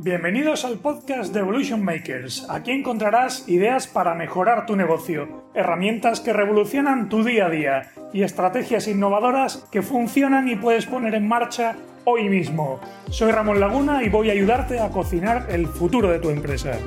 Bienvenidos 0.00 0.64
al 0.64 0.78
podcast 0.78 1.34
de 1.34 1.40
Evolution 1.40 1.82
Makers. 1.82 2.46
Aquí 2.48 2.70
encontrarás 2.70 3.48
ideas 3.48 3.88
para 3.88 4.14
mejorar 4.14 4.64
tu 4.64 4.76
negocio, 4.76 5.50
herramientas 5.54 6.20
que 6.20 6.32
revolucionan 6.32 7.08
tu 7.08 7.24
día 7.24 7.46
a 7.46 7.50
día 7.50 7.90
y 8.12 8.22
estrategias 8.22 8.86
innovadoras 8.86 9.66
que 9.72 9.82
funcionan 9.82 10.48
y 10.48 10.54
puedes 10.54 10.86
poner 10.86 11.16
en 11.16 11.26
marcha 11.26 11.74
hoy 12.04 12.28
mismo. 12.28 12.78
Soy 13.10 13.32
Ramón 13.32 13.58
Laguna 13.58 14.04
y 14.04 14.08
voy 14.08 14.28
a 14.28 14.34
ayudarte 14.34 14.78
a 14.78 14.90
cocinar 14.90 15.46
el 15.50 15.66
futuro 15.66 16.08
de 16.08 16.20
tu 16.20 16.30
empresa. 16.30 16.78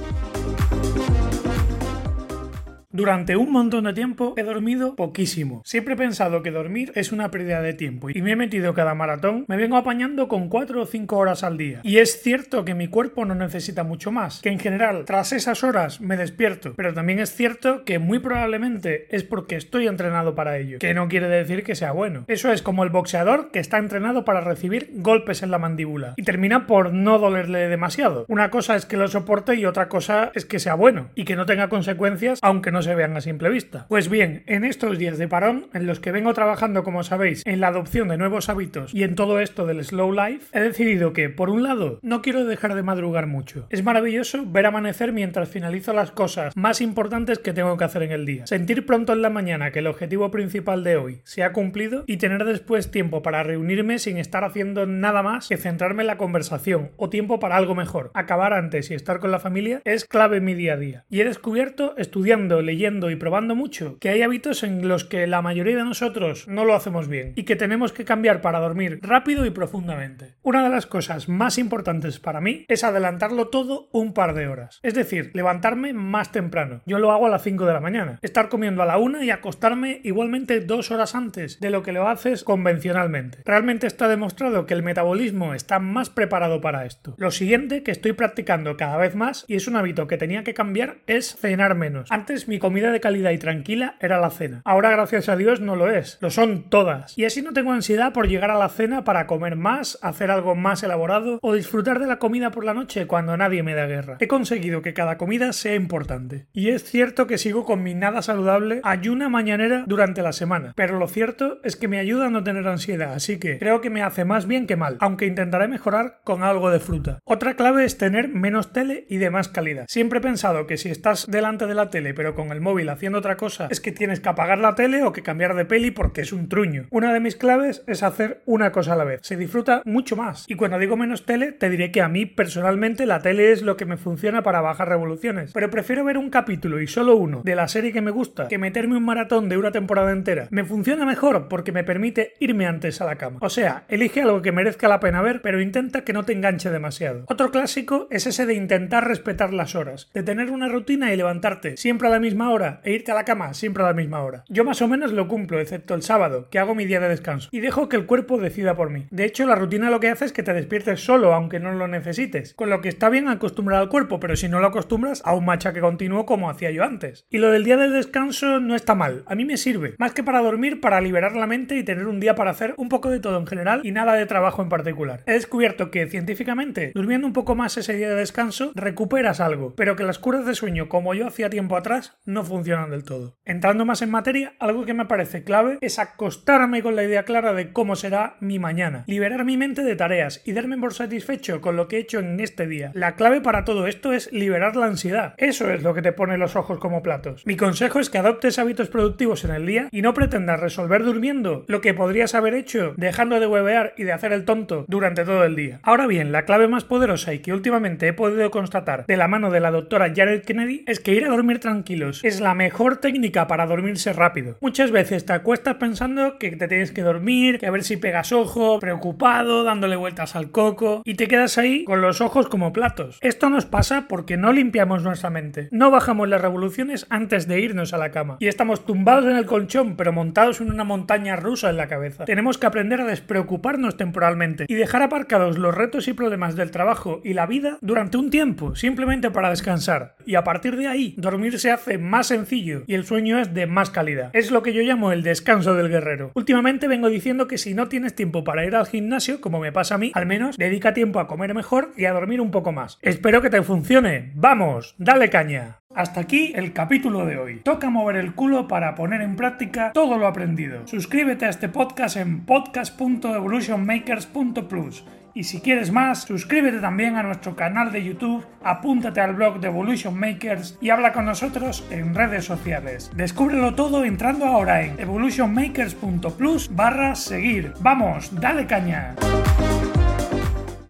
Durante 3.02 3.36
un 3.36 3.52
montón 3.52 3.86
de 3.86 3.94
tiempo 3.94 4.36
he 4.38 4.44
dormido 4.44 4.96
poquísimo. 4.96 5.64
Siempre 5.66 5.96
he 5.96 5.98
pensado 5.98 6.44
que 6.44 6.52
dormir 6.52 6.92
es 6.94 7.12
una 7.12 7.32
pérdida 7.32 7.60
de 7.60 7.74
tiempo 7.74 8.12
y 8.12 8.22
me 8.22 8.34
he 8.34 8.36
metido 8.36 8.76
cada 8.76 8.94
maratón, 8.94 9.44
me 9.48 9.58
vengo 9.58 9.76
apañando 9.76 10.28
con 10.28 10.50
4 10.50 10.84
o 10.84 10.86
5 10.86 11.18
horas 11.18 11.44
al 11.44 11.58
día. 11.58 11.80
Y 11.82 11.98
es 11.98 12.22
cierto 12.22 12.64
que 12.64 12.76
mi 12.76 12.90
cuerpo 12.90 13.26
no 13.26 13.34
necesita 13.34 13.84
mucho 13.84 14.12
más, 14.12 14.40
que 14.42 14.50
en 14.50 14.60
general 14.60 15.06
tras 15.06 15.34
esas 15.34 15.64
horas 15.64 16.00
me 16.00 16.16
despierto, 16.16 16.76
pero 16.78 16.94
también 16.94 17.18
es 17.18 17.34
cierto 17.34 17.86
que 17.86 17.98
muy 17.98 18.20
probablemente 18.20 19.08
es 19.10 19.24
porque 19.24 19.56
estoy 19.56 19.88
entrenado 19.88 20.36
para 20.36 20.60
ello, 20.60 20.78
que 20.78 20.94
no 20.94 21.08
quiere 21.08 21.28
decir 21.28 21.64
que 21.64 21.74
sea 21.74 21.94
bueno. 21.94 22.26
Eso 22.28 22.52
es 22.52 22.62
como 22.62 22.84
el 22.84 22.92
boxeador 22.92 23.50
que 23.50 23.58
está 23.58 23.80
entrenado 23.80 24.26
para 24.26 24.42
recibir 24.42 24.92
golpes 24.94 25.42
en 25.42 25.50
la 25.50 25.58
mandíbula 25.58 26.14
y 26.18 26.22
termina 26.22 26.68
por 26.68 26.94
no 26.94 27.18
dolerle 27.18 27.68
demasiado. 27.68 28.26
Una 28.28 28.52
cosa 28.52 28.76
es 28.76 28.86
que 28.86 28.98
lo 28.98 29.08
soporte 29.08 29.56
y 29.56 29.66
otra 29.66 29.90
cosa 29.90 30.32
es 30.36 30.46
que 30.46 30.60
sea 30.60 30.76
bueno 30.76 31.10
y 31.16 31.26
que 31.26 31.36
no 31.36 31.48
tenga 31.48 31.68
consecuencias 31.68 32.38
aunque 32.44 32.72
no 32.72 32.84
se 32.84 32.91
vean 32.96 33.16
a 33.16 33.22
simple 33.22 33.50
vista. 33.50 33.86
Pues 33.90 34.10
bien, 34.10 34.44
en 34.48 34.64
estos 34.64 34.98
días 34.98 35.18
de 35.18 35.28
parón, 35.28 35.68
en 35.74 35.88
los 35.88 36.00
que 36.00 36.12
vengo 36.12 36.34
trabajando, 36.34 36.84
como 36.84 37.04
sabéis, 37.04 37.44
en 37.46 37.60
la 37.60 37.68
adopción 37.68 38.08
de 38.08 38.18
nuevos 38.18 38.50
hábitos 38.50 38.94
y 38.94 39.04
en 39.04 39.16
todo 39.16 39.40
esto 39.40 39.66
del 39.66 39.84
slow 39.84 40.12
life, 40.12 40.48
he 40.54 40.62
decidido 40.62 41.14
que, 41.14 41.30
por 41.30 41.50
un 41.50 41.64
lado, 41.64 42.00
no 42.02 42.22
quiero 42.22 42.46
dejar 42.46 42.76
de 42.76 42.84
madrugar 42.84 43.28
mucho. 43.28 43.68
Es 43.70 43.84
maravilloso 43.84 44.46
ver 44.46 44.66
amanecer 44.66 45.14
mientras 45.14 45.50
finalizo 45.50 45.94
las 45.94 46.12
cosas 46.12 46.56
más 46.56 46.82
importantes 46.82 47.40
que 47.40 47.54
tengo 47.54 47.78
que 47.78 47.84
hacer 47.84 48.04
en 48.04 48.12
el 48.12 48.26
día. 48.26 48.48
Sentir 48.48 48.86
pronto 48.86 49.14
en 49.14 49.22
la 49.22 49.30
mañana 49.30 49.72
que 49.72 49.80
el 49.80 49.88
objetivo 49.88 50.32
principal 50.32 50.84
de 50.84 50.98
hoy 50.98 51.22
se 51.24 51.44
ha 51.44 51.54
cumplido 51.54 52.04
y 52.08 52.18
tener 52.18 52.46
después 52.46 52.92
tiempo 52.92 53.22
para 53.22 53.44
reunirme 53.44 54.00
sin 54.00 54.18
estar 54.18 54.44
haciendo 54.44 54.86
nada 54.86 55.24
más 55.24 55.48
que 55.48 55.58
centrarme 55.58 56.04
en 56.04 56.08
la 56.08 56.18
conversación 56.18 56.92
o 56.98 57.10
tiempo 57.10 57.40
para 57.40 57.58
algo 57.58 57.76
mejor. 57.76 58.12
Acabar 58.14 58.54
antes 58.54 58.92
y 58.92 58.94
estar 58.94 59.20
con 59.20 59.32
la 59.32 59.40
familia 59.40 59.82
es 59.86 60.06
clave 60.06 60.38
en 60.38 60.46
mi 60.46 60.54
día 60.54 60.74
a 60.74 60.78
día. 60.78 61.06
Y 61.10 61.22
he 61.22 61.26
descubierto, 61.26 61.96
estudiando, 61.98 62.62
leyendo 62.72 63.12
y 63.12 63.18
probando 63.18 63.54
mucho 63.54 63.98
que 64.00 64.08
hay 64.08 64.22
hábitos 64.22 64.64
en 64.64 64.88
los 64.88 65.04
que 65.04 65.28
la 65.28 65.42
mayoría 65.42 65.76
de 65.76 65.84
nosotros 65.84 66.48
no 66.48 66.64
lo 66.64 66.74
hacemos 66.74 67.10
bien 67.10 67.34
y 67.36 67.44
que 67.44 67.58
tenemos 67.58 67.92
que 67.92 68.06
cambiar 68.06 68.40
para 68.40 68.60
dormir 68.62 69.00
rápido 69.02 69.46
y 69.46 69.50
profundamente. 69.50 70.36
Una 70.42 70.64
de 70.64 70.70
las 70.70 70.86
cosas 70.86 71.28
más 71.28 71.58
importantes 71.58 72.20
para 72.20 72.40
mí 72.40 72.64
es 72.70 72.86
adelantarlo 72.86 73.50
todo 73.50 73.90
un 73.92 74.14
par 74.14 74.34
de 74.36 74.48
horas. 74.48 74.80
Es 74.84 74.94
decir, 74.94 75.32
levantarme 75.34 75.92
más 75.92 76.32
temprano. 76.32 76.80
Yo 76.86 76.98
lo 76.98 77.12
hago 77.12 77.26
a 77.26 77.30
las 77.30 77.44
5 77.44 77.66
de 77.66 77.74
la 77.74 77.82
mañana. 77.82 78.20
Estar 78.22 78.48
comiendo 78.48 78.82
a 78.84 78.86
la 78.86 78.98
1 78.98 79.22
y 79.24 79.32
acostarme 79.32 80.00
igualmente 80.06 80.62
dos 80.62 80.92
horas 80.92 81.14
antes 81.14 81.60
de 81.60 81.72
lo 81.72 81.84
que 81.84 81.92
lo 81.92 82.08
haces 82.08 82.46
convencionalmente. 82.46 83.40
Realmente 83.44 83.86
está 83.86 84.08
demostrado 84.08 84.66
que 84.66 84.76
el 84.76 84.82
metabolismo 84.82 85.54
está 85.54 85.80
más 85.80 86.10
preparado 86.10 86.62
para 86.62 86.86
esto. 86.86 87.16
Lo 87.18 87.32
siguiente 87.32 87.84
que 87.84 87.92
estoy 87.92 88.14
practicando 88.14 88.78
cada 88.78 88.96
vez 88.96 89.14
más 89.14 89.44
y 89.50 89.56
es 89.56 89.68
un 89.68 89.76
hábito 89.76 90.08
que 90.08 90.18
tenía 90.18 90.46
que 90.46 90.54
cambiar 90.54 91.00
es 91.08 91.36
cenar 91.36 91.76
menos. 91.76 92.10
Antes 92.10 92.48
mi 92.48 92.61
comida 92.62 92.92
de 92.94 93.02
calidad 93.02 93.32
y 93.32 93.38
tranquila 93.38 93.96
era 94.00 94.22
la 94.22 94.30
cena. 94.30 94.62
Ahora, 94.64 94.90
gracias 94.92 95.28
a 95.28 95.36
Dios, 95.36 95.60
no 95.60 95.76
lo 95.76 95.92
es. 95.92 96.18
Lo 96.22 96.30
son 96.30 96.70
todas. 96.70 97.18
Y 97.18 97.26
así 97.26 97.42
no 97.42 97.52
tengo 97.52 97.74
ansiedad 97.74 98.14
por 98.14 98.30
llegar 98.30 98.52
a 98.52 98.58
la 98.58 98.70
cena 98.70 99.04
para 99.04 99.28
comer 99.28 99.58
más, 99.58 100.00
hacer 100.02 100.32
algo 100.32 100.56
más 100.56 100.84
elaborado 100.84 101.40
o 101.42 101.54
disfrutar 101.54 102.00
de 102.00 102.08
la 102.08 102.20
comida 102.20 102.52
por 102.52 102.64
la 102.64 102.74
noche 102.74 103.08
cuando 103.08 103.36
nadie 103.36 103.64
me 103.64 103.76
da 103.76 103.88
guerra. 103.88 104.18
He 104.20 104.28
conseguido 104.28 104.82
que 104.82 104.94
cada 104.94 105.18
comida 105.18 105.52
sea 105.52 105.76
importante. 105.76 106.48
Y 106.54 106.70
es 106.70 106.84
cierto 106.84 107.28
que 107.28 107.38
sigo 107.38 107.66
con 107.66 107.84
mi 107.84 107.94
nada 107.94 108.22
saludable 108.22 108.82
ayuna 108.84 109.28
mañanera 109.30 109.84
durante 109.88 110.22
la 110.22 110.32
semana. 110.32 110.74
Pero 110.76 110.98
lo 110.98 111.08
cierto 111.08 111.60
es 111.64 111.76
que 111.76 111.88
me 111.88 112.00
ayuda 112.00 112.28
a 112.28 112.30
no 112.30 112.44
tener 112.44 112.68
ansiedad, 112.68 113.14
así 113.14 113.40
que 113.40 113.58
creo 113.58 113.82
que 113.82 113.90
me 113.90 114.04
hace 114.04 114.26
más 114.26 114.46
bien 114.46 114.68
que 114.68 114.76
mal, 114.76 114.98
aunque 115.00 115.26
intentaré 115.26 115.68
mejorar 115.68 116.22
con 116.24 116.44
algo 116.44 116.70
de 116.70 116.80
fruta. 116.80 117.20
Otra 117.24 117.56
clave 117.56 117.86
es 117.86 117.98
tener 117.98 118.30
menos 118.30 118.72
tele 118.74 119.06
y 119.10 119.18
de 119.18 119.30
más 119.30 119.50
calidad. 119.50 119.86
Siempre 119.88 120.20
he 120.20 120.22
pensado 120.22 120.68
que 120.68 120.78
si 120.78 120.90
estás 120.90 121.28
delante 121.30 121.66
de 121.68 121.76
la 121.76 121.90
tele 121.90 122.14
pero 122.14 122.36
con 122.36 122.51
el 122.52 122.62
móvil 122.62 122.90
haciendo 122.90 123.20
otra 123.20 123.38
cosa 123.38 123.68
es 123.70 123.80
que 123.82 123.92
tienes 123.92 124.20
que 124.20 124.30
apagar 124.30 124.58
la 124.58 124.76
tele 124.76 125.04
o 125.04 125.12
que 125.12 125.24
cambiar 125.24 125.56
de 125.56 125.66
peli 125.66 125.92
porque 125.92 126.22
es 126.22 126.34
un 126.34 126.50
truño. 126.50 126.88
Una 126.90 127.14
de 127.14 127.20
mis 127.20 127.36
claves 127.36 127.84
es 127.88 128.04
hacer 128.04 128.42
una 128.46 128.72
cosa 128.72 128.94
a 128.94 128.96
la 128.96 129.04
vez. 129.04 129.22
Se 129.24 129.38
disfruta 129.38 129.82
mucho 129.86 130.16
más. 130.16 130.46
Y 130.48 130.56
cuando 130.56 130.80
digo 130.80 130.98
menos 130.98 131.26
tele, 131.26 131.52
te 131.52 131.70
diré 131.70 131.92
que 131.92 132.02
a 132.02 132.10
mí 132.10 132.26
personalmente 132.26 133.06
la 133.06 133.20
tele 133.20 133.52
es 133.52 133.62
lo 133.62 133.78
que 133.78 133.86
me 133.86 133.98
funciona 133.98 134.44
para 134.44 134.62
bajar 134.62 134.90
revoluciones. 134.90 135.52
Pero 135.54 135.70
prefiero 135.70 136.04
ver 136.04 136.18
un 136.18 136.30
capítulo 136.30 136.82
y 136.82 136.88
solo 136.88 137.16
uno 137.16 137.42
de 137.44 137.56
la 137.56 137.68
serie 137.68 137.92
que 137.92 138.02
me 138.02 138.12
gusta 138.12 138.48
que 138.48 138.58
meterme 138.58 138.98
un 138.98 139.06
maratón 139.06 139.50
de 139.50 139.58
una 139.58 139.72
temporada 139.72 140.12
entera. 140.12 140.48
Me 140.52 140.66
funciona 140.66 141.06
mejor 141.06 141.48
porque 141.48 141.72
me 141.72 141.84
permite 141.84 142.34
irme 142.40 142.66
antes 142.66 143.02
a 143.02 143.06
la 143.06 143.16
cama. 143.16 143.40
O 143.42 143.50
sea, 143.50 143.86
elige 143.88 144.22
algo 144.22 144.42
que 144.42 144.52
merezca 144.52 144.88
la 144.88 145.00
pena 145.00 145.22
ver, 145.22 145.42
pero 145.42 145.62
intenta 145.62 146.04
que 146.04 146.14
no 146.14 146.24
te 146.24 146.34
enganche 146.34 146.70
demasiado. 146.70 147.26
Otro 147.28 147.52
clásico 147.52 148.08
es 148.10 148.28
ese 148.28 148.46
de 148.46 148.54
intentar 148.54 149.08
respetar 149.08 149.54
las 149.54 149.76
horas, 149.76 150.10
de 150.14 150.24
tener 150.24 150.52
una 150.52 150.68
rutina 150.68 151.14
y 151.14 151.18
levantarte 151.18 151.78
siempre 151.78 152.08
a 152.08 152.12
la 152.12 152.20
misma 152.20 152.41
hora 152.50 152.82
e 152.84 152.92
irte 152.92 153.12
a 153.12 153.16
la 153.16 153.26
cama 153.26 153.54
siempre 153.54 153.84
a 153.84 153.88
la 153.88 153.94
misma 153.94 154.24
hora. 154.24 154.44
Yo 154.50 154.64
más 154.64 154.82
o 154.82 154.88
menos 154.88 155.12
lo 155.12 155.28
cumplo, 155.28 155.60
excepto 155.60 155.94
el 155.94 156.02
sábado, 156.02 156.50
que 156.50 156.60
hago 156.60 156.76
mi 156.76 156.86
día 156.86 157.00
de 157.00 157.10
descanso, 157.10 157.50
y 157.52 157.60
dejo 157.60 157.90
que 157.90 157.98
el 157.98 158.06
cuerpo 158.06 158.38
decida 158.38 158.76
por 158.76 158.90
mí. 158.90 159.08
De 159.12 159.26
hecho, 159.26 159.46
la 159.46 159.56
rutina 159.56 159.90
lo 159.90 160.00
que 160.00 160.10
hace 160.10 160.26
es 160.26 160.34
que 160.34 160.44
te 160.44 160.54
despiertes 160.54 161.04
solo, 161.04 161.34
aunque 161.34 161.60
no 161.60 161.72
lo 161.74 161.88
necesites, 161.88 162.54
con 162.54 162.70
lo 162.70 162.82
que 162.82 162.90
está 162.90 163.10
bien 163.10 163.28
acostumbrar 163.28 163.80
al 163.80 163.90
cuerpo, 163.90 164.20
pero 164.20 164.36
si 164.36 164.50
no 164.50 164.60
lo 164.60 164.68
acostumbras, 164.68 165.22
a 165.26 165.34
un 165.34 165.46
machaque 165.46 165.82
continuo 165.82 166.26
como 166.26 166.50
hacía 166.50 166.72
yo 166.72 166.84
antes. 166.84 167.26
Y 167.30 167.38
lo 167.38 167.52
del 167.52 167.64
día 167.64 167.78
de 167.78 167.90
descanso 167.90 168.60
no 168.60 168.76
está 168.76 168.96
mal, 168.96 169.24
a 169.26 169.36
mí 169.36 169.46
me 169.46 169.58
sirve, 169.58 169.96
más 169.98 170.14
que 170.14 170.24
para 170.24 170.42
dormir, 170.42 170.82
para 170.82 171.02
liberar 171.02 171.36
la 171.36 171.48
mente 171.48 171.76
y 171.76 171.84
tener 171.84 172.08
un 172.08 172.20
día 172.20 172.36
para 172.36 172.52
hacer 172.52 172.74
un 172.78 172.90
poco 172.90 173.10
de 173.10 173.20
todo 173.20 173.38
en 173.38 173.48
general 173.48 173.82
y 173.84 173.92
nada 173.92 174.14
de 174.14 174.26
trabajo 174.26 174.62
en 174.62 174.70
particular. 174.70 175.24
He 175.26 175.34
descubierto 175.34 175.92
que 175.92 176.08
científicamente, 176.08 176.92
durmiendo 176.96 177.28
un 177.28 177.34
poco 177.34 177.56
más 177.56 177.78
ese 177.78 177.96
día 177.96 178.10
de 178.10 178.16
descanso, 178.16 178.72
recuperas 178.76 179.40
algo, 179.40 179.74
pero 179.76 179.96
que 179.96 180.04
las 180.04 180.20
curas 180.20 180.46
de 180.46 180.56
sueño, 180.56 180.90
como 180.90 181.14
yo 181.14 181.28
hacía 181.28 181.50
tiempo 181.50 181.78
atrás, 181.78 182.18
no 182.32 182.44
funcionan 182.44 182.90
del 182.90 183.04
todo. 183.04 183.38
Entrando 183.46 183.86
más 183.86 184.02
en 184.02 184.10
materia, 184.10 184.54
algo 184.60 184.86
que 184.86 184.94
me 184.94 185.06
parece 185.06 185.44
clave 185.44 185.78
es 185.82 186.00
acostarme 186.00 186.82
con 186.82 186.96
la 186.96 187.04
idea 187.04 187.24
clara 187.24 187.54
de 187.54 187.72
cómo 187.72 187.96
será 187.96 188.38
mi 188.40 188.60
mañana, 188.60 189.04
liberar 189.08 189.46
mi 189.46 189.58
mente 189.58 189.84
de 189.84 189.96
tareas 189.96 190.42
y 190.46 190.54
darme 190.54 190.78
por 190.78 190.94
satisfecho 190.94 191.62
con 191.62 191.76
lo 191.76 191.88
que 191.88 191.98
he 191.98 192.00
hecho 192.00 192.20
en 192.20 192.40
este 192.40 192.68
día. 192.68 192.92
La 192.94 193.16
clave 193.16 193.42
para 193.42 193.66
todo 193.66 193.88
esto 193.88 194.14
es 194.14 194.32
liberar 194.32 194.76
la 194.76 194.86
ansiedad. 194.86 195.36
Eso 195.38 195.70
es 195.72 195.84
lo 195.84 195.94
que 195.94 196.02
te 196.02 196.14
pone 196.14 196.38
los 196.38 196.56
ojos 196.56 196.80
como 196.80 197.04
platos. 197.04 197.46
Mi 197.46 197.56
consejo 197.56 198.00
es 198.00 198.10
que 198.10 198.18
adoptes 198.18 198.60
hábitos 198.60 198.90
productivos 198.90 199.44
en 199.44 199.52
el 199.52 199.66
día 199.66 199.90
y 199.92 200.02
no 200.02 200.14
pretendas 200.14 200.60
resolver 200.60 201.04
durmiendo 201.04 201.66
lo 201.68 201.82
que 201.82 201.94
podrías 201.94 202.36
haber 202.36 202.54
hecho 202.54 202.94
dejando 202.98 203.40
de 203.40 203.48
huevear 203.48 203.94
y 203.98 204.04
de 204.04 204.14
hacer 204.14 204.34
el 204.34 204.46
tonto 204.46 204.86
durante 204.88 205.26
todo 205.26 205.44
el 205.44 205.56
día. 205.56 205.80
Ahora 205.84 206.08
bien, 206.08 206.32
la 206.32 206.46
clave 206.46 206.68
más 206.68 206.84
poderosa 206.84 207.34
y 207.34 207.40
que 207.40 207.54
últimamente 207.54 208.08
he 208.08 208.14
podido 208.14 208.52
constatar 208.52 209.06
de 209.06 209.18
la 209.18 209.28
mano 209.28 209.52
de 209.52 209.60
la 209.60 209.72
doctora 209.72 210.12
Jared 210.16 210.44
Kennedy 210.44 210.84
es 210.88 211.00
que 211.00 211.14
ir 211.14 211.26
a 211.26 211.30
dormir 211.30 211.60
tranquilos 211.60 212.21
es 212.24 212.40
la 212.40 212.54
mejor 212.54 212.98
técnica 212.98 213.48
para 213.48 213.66
dormirse 213.66 214.14
rápido. 214.14 214.58
Muchas 214.62 214.92
veces 214.92 215.26
te 215.26 215.34
acuestas 215.34 215.76
pensando 215.76 216.38
que 216.38 216.52
te 216.52 216.68
tienes 216.68 216.92
que 216.92 217.02
dormir, 217.02 217.60
que 217.60 217.68
a 217.68 217.72
ver 217.72 217.84
si 217.84 217.98
pegas 217.98 218.32
ojo, 218.32 218.80
preocupado, 218.80 219.64
dándole 219.64 219.96
vueltas 219.96 220.36
al 220.36 220.52
coco, 220.52 221.02
y 221.06 221.16
te 221.16 221.28
quedas 221.28 221.58
ahí 221.58 221.84
con 221.84 222.02
los 222.02 222.22
ojos 222.22 222.48
como 222.48 222.74
platos. 222.74 223.18
Esto 223.22 223.50
nos 223.50 223.66
pasa 223.66 224.06
porque 224.08 224.38
no 224.38 224.54
limpiamos 224.54 225.04
nuestra 225.04 225.30
mente, 225.30 225.68
no 225.72 225.92
bajamos 225.92 226.30
las 226.30 226.42
revoluciones 226.42 227.08
antes 227.10 227.48
de 227.48 227.60
irnos 227.60 227.94
a 227.94 227.98
la 227.98 228.12
cama, 228.12 228.38
y 228.40 228.48
estamos 228.48 228.86
tumbados 228.86 229.26
en 229.26 229.38
el 229.38 229.46
colchón, 229.46 229.96
pero 229.96 230.14
montados 230.14 230.62
en 230.62 230.70
una 230.70 230.84
montaña 230.84 231.36
rusa 231.36 231.70
en 231.70 231.78
la 231.78 231.88
cabeza. 231.88 232.26
Tenemos 232.26 232.58
que 232.58 232.68
aprender 232.68 233.02
a 233.02 233.06
despreocuparnos 233.06 233.98
temporalmente 233.98 234.66
y 234.68 234.76
dejar 234.76 235.02
aparcados 235.02 235.58
los 235.58 235.74
retos 235.74 236.08
y 236.08 236.14
problemas 236.14 236.56
del 236.56 236.72
trabajo 236.72 237.22
y 237.24 237.34
la 237.34 237.46
vida 237.46 237.78
durante 237.82 238.18
un 238.18 238.30
tiempo, 238.30 238.76
simplemente 238.76 239.32
para 239.32 239.50
descansar. 239.50 240.16
Y 240.26 240.36
a 240.36 240.44
partir 240.44 240.76
de 240.78 240.88
ahí, 240.88 241.16
dormir 241.18 241.60
se 241.60 241.72
hace 241.72 241.98
más 242.12 242.28
sencillo 242.28 242.84
y 242.88 242.94
el 242.94 243.06
sueño 243.06 243.40
es 243.40 243.54
de 243.54 243.66
más 243.66 243.90
calidad. 243.90 244.30
Es 244.34 244.52
lo 244.52 244.62
que 244.62 244.74
yo 244.74 244.82
llamo 244.82 245.14
el 245.14 245.24
descanso 245.24 245.74
del 245.76 245.90
guerrero. 245.90 246.32
Últimamente 246.36 246.90
vengo 246.90 247.08
diciendo 247.08 247.48
que 247.48 247.58
si 247.58 247.74
no 247.74 247.88
tienes 247.88 248.16
tiempo 248.16 248.44
para 248.44 248.66
ir 248.66 248.76
al 248.76 248.86
gimnasio, 248.86 249.40
como 249.40 249.60
me 249.60 249.72
pasa 249.72 249.96
a 249.96 249.98
mí, 249.98 250.12
al 250.14 250.26
menos 250.26 250.58
dedica 250.58 250.94
tiempo 250.94 251.20
a 251.20 251.28
comer 251.28 251.56
mejor 251.56 251.94
y 251.96 252.06
a 252.06 252.14
dormir 252.14 252.42
un 252.42 252.52
poco 252.52 252.74
más. 252.74 253.00
Espero 253.02 253.42
que 253.42 253.50
te 253.50 253.64
funcione. 253.64 254.34
¡Vamos! 254.36 254.94
¡Dale 254.98 255.30
caña! 255.30 255.81
Hasta 255.96 256.20
aquí 256.22 256.54
el 256.56 256.74
capítulo 256.74 257.26
de 257.26 257.38
hoy. 257.38 257.62
Toca 257.64 257.90
mover 257.90 258.16
el 258.16 258.34
culo 258.34 258.68
para 258.68 258.96
poner 258.96 259.22
en 259.22 259.36
práctica 259.36 259.92
todo 259.94 260.18
lo 260.18 260.26
aprendido. 260.28 260.88
Suscríbete 260.88 261.46
a 261.46 261.50
este 261.50 261.70
podcast 261.70 262.18
en 262.18 262.46
podcast.evolutionmakers.plus 262.46 265.06
y 265.34 265.46
si 265.46 265.62
quieres 265.62 265.92
más, 265.92 266.24
suscríbete 266.24 266.80
también 266.80 267.16
a 267.16 267.24
nuestro 267.24 267.56
canal 267.56 267.92
de 267.92 268.04
YouTube, 268.04 268.46
apúntate 268.64 269.22
al 269.22 269.34
blog 269.34 269.62
de 269.62 269.68
Evolution 269.68 270.20
Makers 270.20 270.78
y 270.82 270.90
habla 270.90 271.14
con 271.14 271.26
nosotros 271.26 271.86
en 271.90 272.14
redes 272.14 272.46
sociales. 272.46 273.10
Descúbrelo 273.16 273.74
todo 273.74 274.04
entrando 274.04 274.46
ahora 274.46 274.84
en 274.84 275.00
evolutionmakers.plus 275.00 276.76
barra 276.76 277.16
seguir. 277.16 277.74
Vamos, 277.80 278.30
dale 278.40 278.68
caña. 278.68 279.16